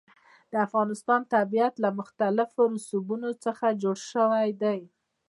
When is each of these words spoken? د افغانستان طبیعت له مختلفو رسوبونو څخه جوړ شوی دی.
د 0.51 0.53
افغانستان 0.67 1.21
طبیعت 1.35 1.73
له 1.83 1.89
مختلفو 1.99 2.61
رسوبونو 2.73 3.29
څخه 3.43 3.65
جوړ 3.81 3.97
شوی 4.11 4.47
دی. 4.61 4.79